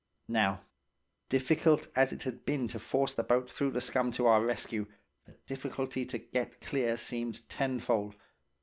"Now, 0.29 0.61
difficult 1.29 1.87
as 1.95 2.11
it 2.11 2.23
had 2.23 2.43
been 2.43 2.67
to 2.69 2.79
force 2.79 3.13
the 3.13 3.21
boat 3.21 3.51
through 3.51 3.69
the 3.69 3.79
scum 3.81 4.09
to 4.13 4.25
our 4.25 4.43
rescue, 4.43 4.87
the 5.25 5.33
difficulty 5.45 6.05
to 6.07 6.17
get 6.17 6.59
clear 6.59 6.97
seemed 6.97 7.47
tenfold. 7.49 8.15